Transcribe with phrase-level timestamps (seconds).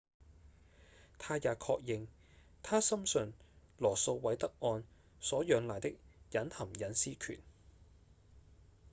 [1.19, 2.07] 他也確認
[2.63, 3.33] 他深信
[3.77, 4.83] 羅訴韋德案
[5.19, 5.89] 所仰賴的
[6.31, 7.39] 隱含隱私權